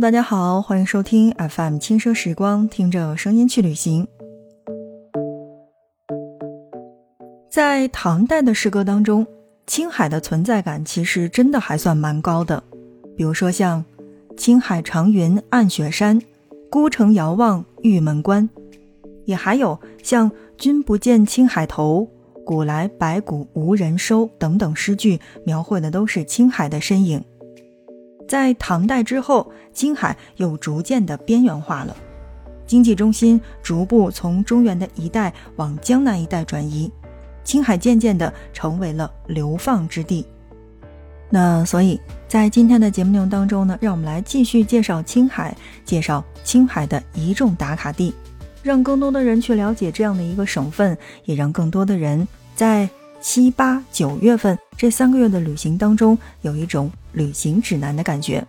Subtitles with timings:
[0.00, 4.06] 大家好，欢迎收听 FM 轻奢时光，听着声音去旅行。
[7.50, 9.26] 在唐代的诗歌当中，
[9.66, 12.62] 青海的存在感其实真的还算蛮高的。
[13.16, 13.84] 比如说像
[14.38, 16.22] “青海长云暗雪山，
[16.70, 18.48] 孤城遥望玉门关”，
[19.26, 22.08] 也还有像“君不见青海头，
[22.46, 27.20] 古来白骨无人收”等等诗句，描绘的都是青海的身影。
[28.28, 31.96] 在唐代之后，青海又逐渐的边缘化了，
[32.66, 36.88] 经济中心逐步从中原的一带往江南一带转移，
[37.42, 40.24] 青海渐渐的成为了流放之地。
[41.30, 48.14] 那所以在今天的节目内容当中呢，让我们来继续介绍青海，介绍青海的一众打卡地，
[48.62, 52.88] 让更多的人去了解这样的一个省份，也让更多的人在。
[53.20, 58.46] 七八九月份这三个月的旅行当中，有一种旅行指南的感觉。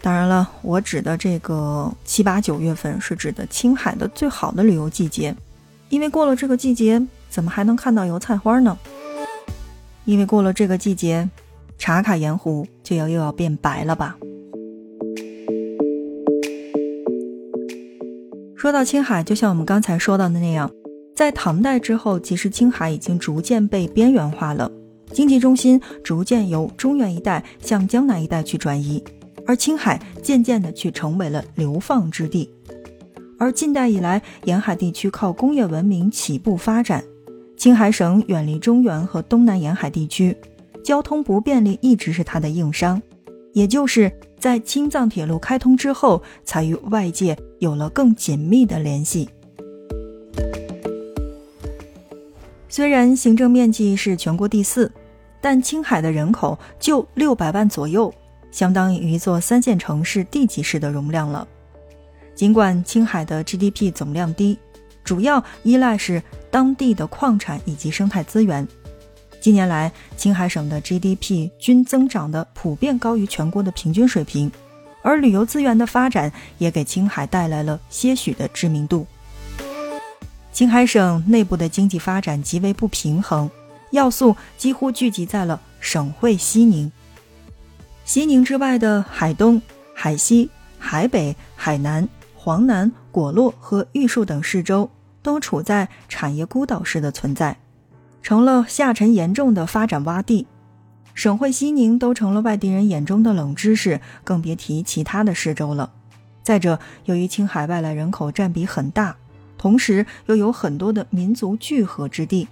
[0.00, 5.34] 当然了，我指的这个七八九月份是指的青海的最好的旅游季节，
[5.88, 8.78] 因为过了这个季节，怎么还能看到油菜花呢？
[10.04, 11.28] 因为过了这个季节，
[11.76, 14.16] 茶卡盐湖就要又要变白了吧？
[18.56, 20.70] 说到青海，就像我们刚才说到的那样。
[21.18, 24.70] 在唐代之后，其实青海已经逐渐被边缘化了，
[25.10, 29.02] 经济中心逐渐由中原一带向江南一带去转移，
[29.44, 32.48] 而青海渐渐的去成为了流放之地。
[33.36, 37.02] 而近代以来，沿海地区靠工业文明起步发展，
[37.56, 40.36] 青海省远离中原和东南沿海地区，
[40.84, 43.02] 交通不便利一直是它的硬伤，
[43.52, 44.08] 也就是
[44.38, 49.28] 在青藏铁路开通之后，才与外界有了更紧密的联系。
[52.70, 54.92] 虽然行政面积是全国第四，
[55.40, 58.12] 但青海的人口就六百万左右，
[58.50, 61.48] 相当于一座三线城市地级市的容量了。
[62.34, 64.58] 尽管青海的 GDP 总量低，
[65.02, 68.68] 主要依赖是当地的矿产以及生态资源。
[69.40, 74.52] 近年来，青海省的 GDP 均增长的普遍高于全国的平均水平，
[75.00, 79.06] 而旅游资源的发展也给青海带来了些许的知名度。
[80.50, 83.48] 青海省内部的经济发展极为不平衡，
[83.92, 86.90] 要素几乎聚集在了省会西宁。
[88.04, 89.60] 西宁之外的海东、
[89.94, 94.90] 海西、海北、海南、黄南、果洛和玉树等市州，
[95.22, 97.58] 都处在产业孤岛式的存在，
[98.22, 100.46] 成了下沉严重的发展洼地。
[101.14, 105.92] 省会西宁都成了外地人眼中的冷知识，更别提其他的市州了。
[106.42, 109.16] 再者，由于青海外来人口占比很大。
[109.58, 112.48] 同时又有很多的民族聚合之地，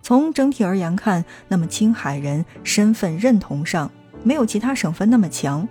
[0.00, 3.90] 从整体而言看，那么青海人身份认同上
[4.22, 5.68] 没有其他省份那么强，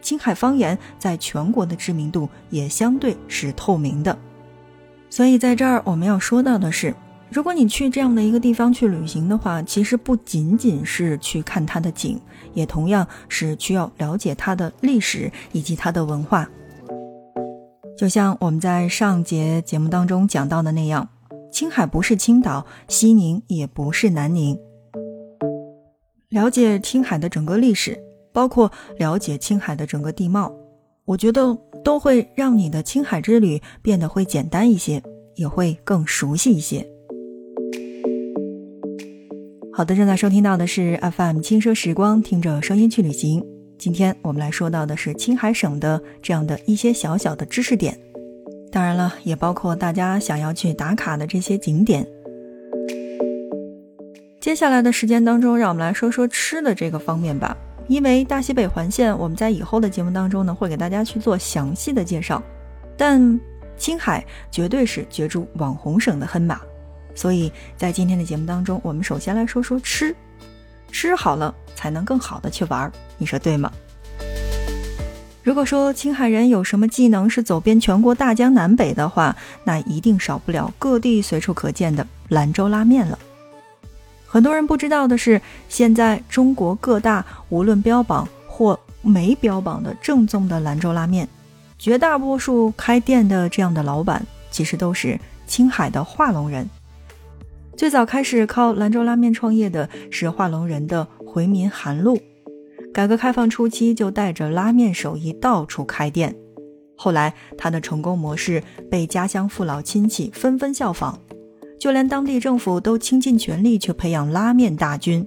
[0.00, 4.16] 青海方言在全国的知名度也相对是透明的。
[5.10, 6.94] 所以在这儿我们要说到的是，
[7.30, 12.20] 如果你去这样的一个地方去旅行的话，其实不仅仅是去看它的景，
[12.54, 16.48] 也同样是需要了解它的历史以及它的文化。
[18.00, 21.06] 就像我们在上节节目当中讲到的那样，
[21.52, 24.58] 青海不是青岛，西宁也不是南宁。
[26.30, 28.02] 了解青海的整个历史，
[28.32, 30.50] 包括了解青海的整个地貌，
[31.04, 35.02] 我觉得都会让你的青海之旅变得会简单一些，
[35.34, 36.88] 也会更熟悉一些。
[39.74, 43.44] 好的，正在收听到的是 FM 轻奢时光，听着声音去旅行。
[43.80, 47.98] 今天我们来说到的是青海省的这样的一些小小的知识点，
[48.70, 52.06] 当然了，也包括大家想要去打卡的这些景点。
[54.38, 57.56] 接下来的时间当中，让我们来说说吃的这个方面吧。
[57.88, 62.42] 因为大西北环线，我们在以后的节目当中呢，会给大家去做详细的介绍。
[62.98, 63.40] 但
[63.78, 66.60] 青海绝对是角逐网红省的黑马，
[67.14, 70.14] 所以在今天的节目当中，我们首先来说说吃。
[70.92, 73.72] 吃好了，才能更好的去玩，你说对吗？
[75.42, 79.34] 如果说青海人有什么技能是走遍全国大江南北的话，
[79.64, 83.18] 那一定少不了各地随处可见的兰州拉面了。
[84.26, 85.40] 很多人不知道的是，
[85.70, 91.26] 现在中国各大无论标榜或没标榜的正宗的兰州拉面，
[91.78, 96.68] 绝大多数开店的这样的老板，其实都是青海的化隆人。
[97.80, 102.20] 最早开始靠兰州拉面创业的是化隆人的回民韩露，
[102.92, 106.36] 改革开放初期就带着拉面手艺到处开店，
[106.94, 111.14] 后来他的成功模式被家乡父老亲戚纷纷效仿，
[111.78, 115.26] 就连当地政府都倾尽全力去培养拉面大军。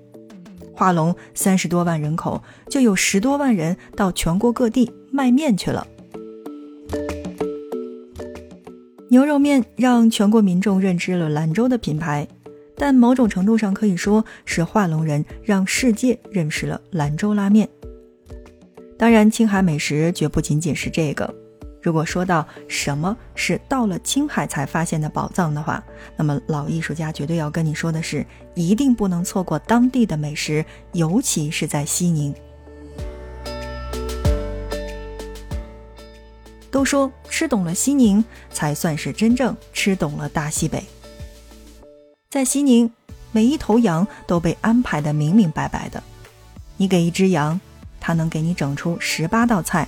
[0.75, 5.87] 化龙三十多万人口，就有十多万人到全国各地卖面去了。
[9.09, 12.27] 牛肉面让全国民众认知了兰州的品牌，
[12.83, 17.69] 但某种程度上可以说是化龙人让世界认识了兰州拉面。
[18.99, 21.33] 当然，青海美食绝不仅仅是这个。
[21.81, 25.81] 如果说到什么是到了青海才发现的宝藏的话，
[26.17, 32.35] 那么老艺术家绝对要跟你说的是，一定不能错过当地的美食，尤其是在西宁。
[36.69, 38.21] 都说吃懂了西宁，
[38.51, 40.83] 才算是真正吃懂了大西北。
[42.33, 42.91] 在西宁，
[43.31, 46.01] 每一头羊都被安排的明明白白的，
[46.77, 47.61] 你给一只羊，
[47.99, 49.87] 它能给你整出十八道菜。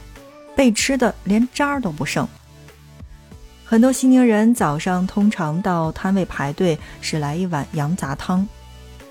[0.56, 2.28] 被吃的连渣儿都不剩。
[3.66, 8.48] 很多西宁人早上通常到摊位排队是来一碗羊杂汤，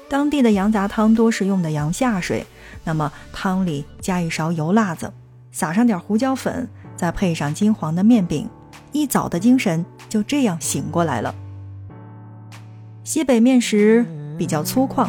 [0.09, 2.47] 当地的羊杂汤多是用的羊下水，
[2.85, 5.13] 那么汤里加一勺油辣子，
[5.51, 8.49] 撒上点胡椒粉，再配上金黄的面饼，
[8.93, 11.35] 一早的精神就这样醒过来了。
[13.05, 14.05] 西北面食
[14.39, 15.07] 比较粗犷，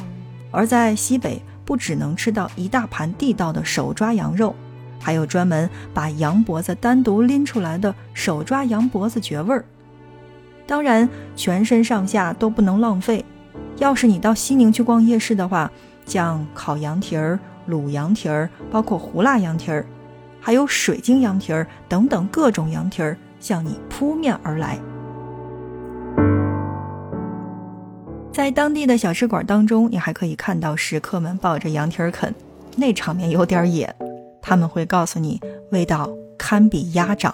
[0.52, 4.54] 而在西北不只能吃到一大盘地道的手抓羊肉。
[5.00, 9.64] 还有专门把羊脖子单独拎出来的手抓羊脖子绝味儿。
[10.68, 11.08] 当然，
[11.38, 13.24] 全身上下都不能浪费。
[13.78, 15.72] 要是你到西宁去逛夜市的话，
[16.06, 17.40] 像烤羊蹄儿、
[17.70, 19.86] 卤羊蹄儿，包括胡辣羊蹄儿，
[20.42, 24.78] 还有水晶羊蹄儿等等各种羊蹄儿向你扑面而来。
[28.36, 32.36] 在当地的小吃馆当中，你还可以看到食客们抱着羊蹄儿啃，
[32.76, 33.96] 那场面有点野。
[34.42, 35.40] 他们会告诉你，
[35.72, 37.34] 味道堪比鸭掌。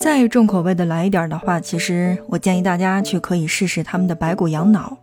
[0.00, 4.98] 再重口味的来一点的话，其实我建议大家去可以试试他们的白骨羊脑，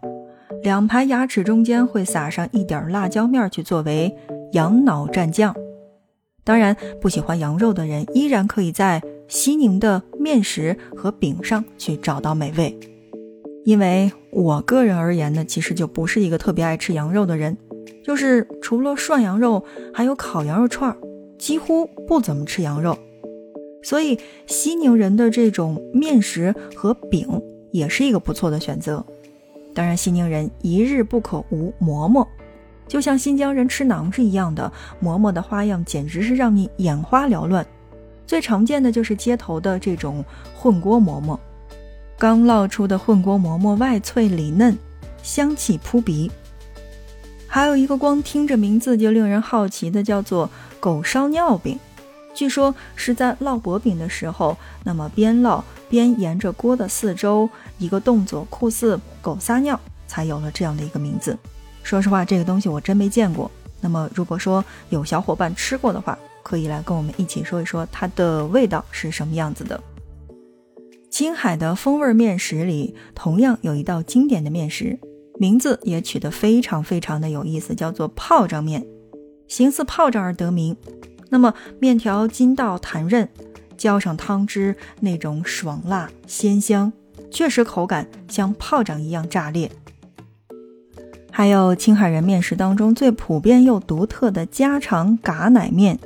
[0.61, 4.13] 两排牙齿中间会撒上一点辣椒面去作为
[4.51, 5.55] 羊脑蘸酱。
[6.43, 12.77] 当然，不喜欢羊肉的人依然可以在西宁的面食和饼上去找到美味。
[13.67, 17.57] 因为我个人而言呢，其实就不是一个特别爱吃羊肉的人。
[18.01, 19.61] 就是除了涮羊肉，
[19.93, 20.95] 还有烤羊肉串儿，
[21.37, 22.97] 几乎不怎么吃羊肉。
[23.83, 27.41] 所以西宁人的这种面食和饼
[27.71, 29.05] 也是一个不错的选择。
[29.75, 32.25] 当然，西宁人一日不可无馍馍，
[32.87, 34.71] 就像新疆人吃馕是一样的。
[35.01, 37.67] 馍馍的花样简直是让你眼花缭乱。
[38.25, 40.23] 最常见的就是街头的这种
[40.55, 41.37] 混锅馍馍，
[42.19, 44.75] 刚烙出的混锅馍馍外脆里嫩，
[45.21, 46.31] 香气扑鼻。
[47.45, 50.49] 还有一个光听着名字就令人好奇的，叫做
[50.79, 51.77] 狗烧尿饼。
[52.33, 57.47] 据说是在烙薄饼的时候，那么边烙边沿着锅的四周
[57.77, 61.37] 一个动作，酷似狗撒尿，才有了这样的一个名字。
[61.83, 63.49] 说实话，这个东西我真没见过。
[63.79, 69.79] 那么如果说有小伙伴吃过的话，可以来跟我们一起说一说它的味道是什么样子的。
[71.17, 74.99] 青海的风味面食里，同样有一道经典的面食。
[75.39, 78.85] 名字也取得非常非常的有意思，叫做炮仗面，
[79.47, 80.77] 形似炮仗而得名。
[81.31, 83.27] 那么面条筋道弹韧，
[83.75, 86.93] 浇上汤汁，那种爽辣鲜香，
[87.31, 89.71] 确实口感像炮仗一样炸裂。
[91.31, 95.97] 还有青海人面食当中最普遍又独特的家常嘎奶面，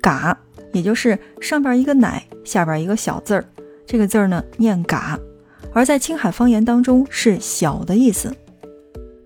[0.00, 0.38] 嘎
[0.72, 3.44] 也就是上边一个奶，下边一个小字儿，
[3.86, 5.18] 这个字儿呢念嘎，
[5.72, 8.34] 而在青海方言当中是小的意思。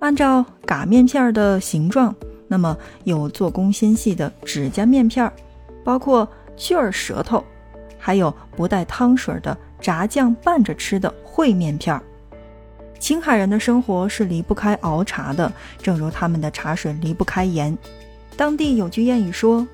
[0.01, 2.15] 按照嘎面片的形状，
[2.47, 5.31] 那么有做工纤细的指甲面片，
[5.85, 7.43] 包括去儿舌头，
[7.99, 12.01] 还有不带汤水的炸酱拌着吃的烩面片。
[12.99, 15.51] 青海人的生活是离不开熬茶的，
[15.81, 17.77] 正如他们的茶水离不开盐。
[18.37, 19.67] 当地有句谚语说：“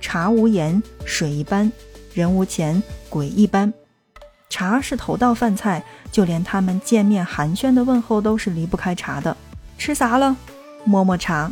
[0.00, 1.70] 茶无盐，水一般；
[2.12, 3.72] 人无钱，鬼一般。”
[4.54, 5.82] 茶是头道饭菜，
[6.12, 9.36] 就连他们见面寒暄的问候都是离不开茶的。
[9.76, 10.36] 吃啥了？
[10.84, 11.50] 摸摸茶。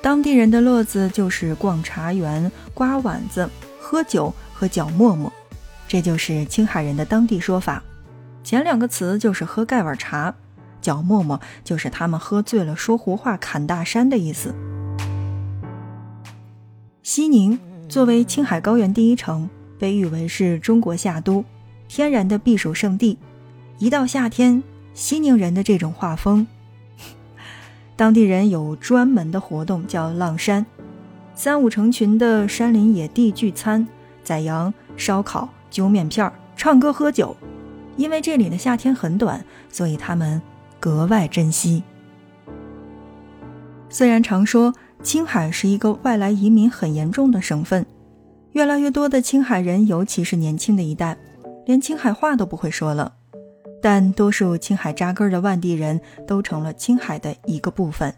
[0.00, 3.50] 当地人的乐子就是逛茶园、刮碗子、
[3.80, 5.32] 喝酒和嚼沫沫，
[5.88, 7.82] 这就是青海人的当地说法。
[8.44, 10.32] 前两个词就是喝盖碗茶，
[10.80, 14.54] 嚼沫沫就是他们喝醉了说胡话、侃大山的意思。
[17.08, 19.48] 西宁作为青海高原第一城，
[19.78, 21.42] 被誉为是中国夏都。
[21.88, 23.16] 天然的避暑胜地，
[23.78, 24.62] 一到夏天，
[24.92, 26.46] 西宁人的这种画风，
[27.96, 30.66] 当地人有专门的活动叫浪山，
[31.34, 33.88] 三五成群的山林野地聚餐，
[34.22, 37.34] 宰羊、烧烤、揪面片儿、唱歌喝酒，
[37.96, 40.42] 因为这里的夏天很短，所以他们
[40.78, 41.82] 格外珍惜。
[43.88, 47.86] 虽然常说青海是一个外来移民很严重的省份，
[48.52, 51.16] 越来越多的青海人，尤其是年轻的一代，
[51.64, 53.14] 连青海话都不会说了，
[53.80, 58.12] 但多数青海扎根的外地人都成了青海的一个部分。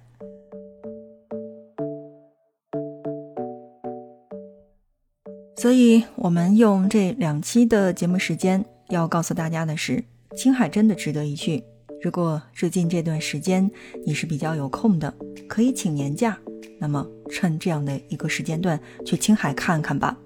[5.56, 10.02] 所以，我们用这两期的节目时间，要告诉大家的是，
[10.34, 11.62] 青海真的值得一去。
[12.02, 13.70] 如果最近这段时间
[14.06, 15.12] 你是比较有空的，
[15.46, 16.38] 可以请年假，
[16.80, 20.16] 那么趁这样的一个时间段去青海看看吧。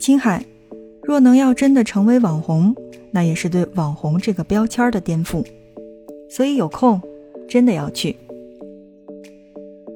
[0.00, 0.44] 青海
[1.04, 2.74] 若能要真的成为网红，
[3.12, 5.46] 那也是对网红这个标签的颠覆。
[6.30, 7.00] 所以有空
[7.46, 8.16] 真的要去。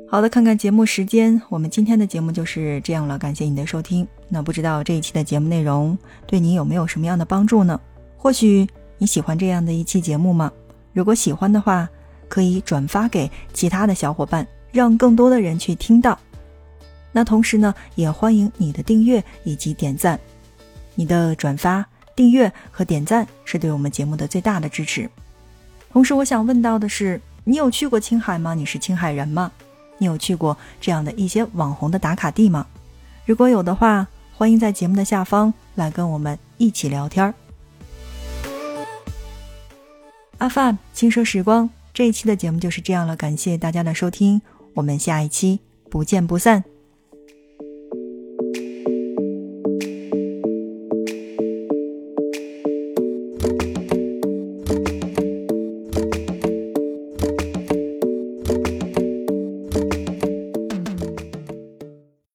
[0.09, 3.19] 好的，看看节目时间，我们今天的节目就是这样了。
[3.19, 4.07] 感谢你的收听。
[4.29, 5.97] 那不知道这一期的节目内容
[6.27, 7.81] 对你有没有什么样的帮助呢？
[8.17, 8.67] 或许
[8.99, 10.53] 你喜欢这样的一期节目吗？
[10.93, 11.89] 如果喜欢的话，
[12.29, 16.19] 可以转发给其他的小伙伴，让更多的人去听到。
[17.11, 20.21] 那同时呢，也欢迎你的订阅以及点赞。
[20.95, 25.09] 你的转发、订阅和点赞是对我们节目的最大的支持。
[25.91, 28.53] 同时，我想问到的是，你有去过青海吗？
[28.53, 29.51] 你是青海人吗？
[29.97, 32.67] 你有去过这样的一些网红的打卡地吗？
[33.25, 34.07] 如果有的话，
[34.37, 37.33] 欢迎在节目的下方来跟我们一起聊天儿。
[40.37, 44.43] 阿范轻奢时光这一期的节目就是这样了，感谢大家的收听，
[44.77, 46.76] 我们下一期不见不散。